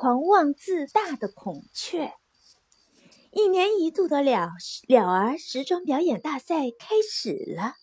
[0.00, 2.12] 狂妄自大的孔雀。
[3.32, 4.48] 一年一度的鸟
[4.88, 7.74] 鸟儿时装表演大赛开始了，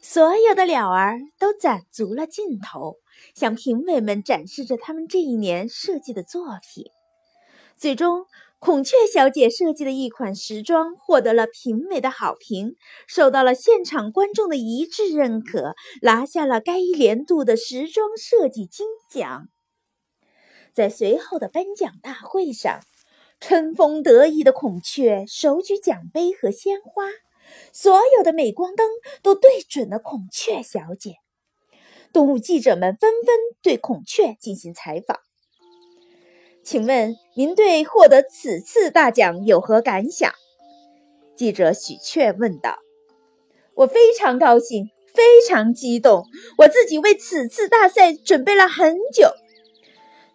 [0.00, 2.96] 所有的鸟儿都攒足了劲头，
[3.34, 6.86] 向评委们展示着他们这一年设计的作品。
[7.76, 8.24] 最终，
[8.58, 12.74] 孔雀小姐设计的一款时装获得了评委的好评，
[13.06, 19.48] 受到了现场观众的一致认可，拿下了该年度的时装设计金奖。
[20.74, 22.80] 在随后的颁奖大会上，
[23.40, 27.04] 春风得意的孔雀手举奖杯和鲜花，
[27.72, 28.88] 所有的镁光灯
[29.22, 31.18] 都对准了孔雀小姐。
[32.12, 35.20] 动物记者们纷纷对孔雀进行采访。
[36.64, 40.32] 请问您对获得此次大奖有何感想？
[41.36, 42.78] 记者许雀问道。
[43.74, 46.24] 我非常高兴，非常激动，
[46.58, 49.28] 我自己为此次大赛准备了很久。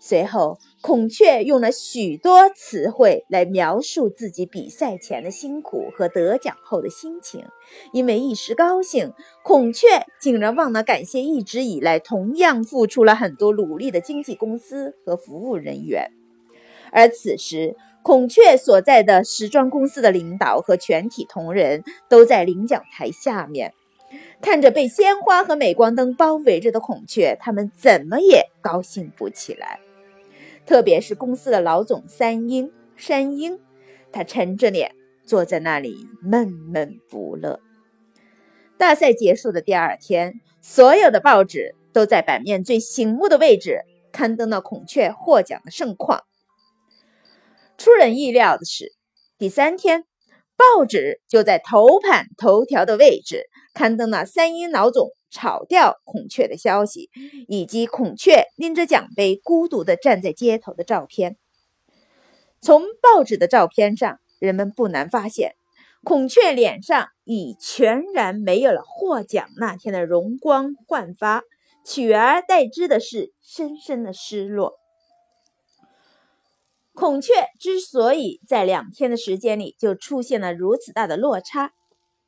[0.02, 7.45] 随后，孔雀用了许多词汇来描述自己比赛前的辛苦和得奖后的心情。
[7.92, 9.11] 因为一时高兴，
[9.44, 9.88] 孔雀
[10.22, 16.11] 竟然忘了感谢一直以来同样付出了很多努力的经纪公司和服务人员。
[16.92, 23.73] 而此时，孔雀所在的时装公司的领导和全体同仁都在领奖台下面，
[24.42, 29.81] 看着被鲜花和镁光灯包围着的孔雀，他们怎么也高兴不起来。
[30.70, 33.59] 特别是公司的老总三英山鹰，
[34.12, 34.94] 他沉着脸
[35.26, 37.59] 坐在那里闷闷不乐。
[38.78, 46.22] 大赛结束的第二天，所有的报纸都在版面最醒目的位置刊登了孔雀获奖的盛况。
[47.76, 48.94] 出人意料的是，
[49.39, 50.06] 第三天，
[50.59, 57.09] 报纸就在头版头条的位置刊登了三鹰老总炒掉孔雀的消息，
[57.47, 61.37] 以及孔雀拎着奖杯孤独地站在街头的照片。
[62.59, 65.53] 从报纸的照片上，人们不难发现，
[66.03, 71.43] 孔雀脸上已全然没有了获奖那天的容光焕发，
[71.86, 74.79] 取而代之的是深深的失落。
[76.99, 81.71] 孔雀之所以在两天的时间里就出现了如此大的落差，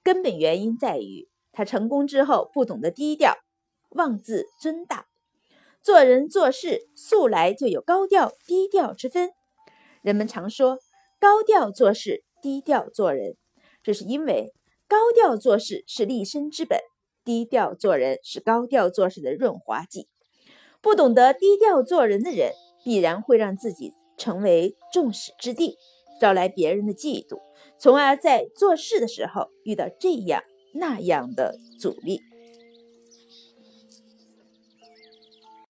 [0.02, 3.36] 根本原因在于他成功之后不懂得低调，
[3.90, 5.08] 妄自尊大。
[5.84, 9.32] 做人做事素来就有高调低调之分。
[10.04, 10.80] 人们常说
[11.20, 13.36] 高调做事，低调做人，
[13.84, 14.54] 这是因为
[14.88, 16.80] 高调做事是立身之本，
[17.26, 20.08] 低调做人是高调做事的润滑剂。
[20.82, 22.54] 不懂得低调做人的人，
[22.86, 23.92] 必然会让自己。
[24.22, 25.80] 成为众矢之的，
[26.22, 27.40] 招来别人的嫉妒，
[27.80, 30.44] 从而在做事的时候遇到这样
[30.76, 32.20] 那样的阻力。